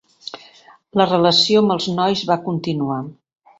[1.01, 3.01] La relació amb els nois va continuar.